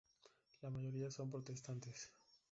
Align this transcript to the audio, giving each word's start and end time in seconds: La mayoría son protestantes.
La 0.63 0.71
mayoría 0.71 1.11
son 1.11 1.29
protestantes. 1.29 2.11